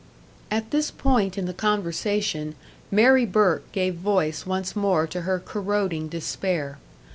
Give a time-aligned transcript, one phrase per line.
[0.49, 2.55] At this point in the conversation,
[2.89, 6.79] Mary Burke gave voice once more to her corroding despair.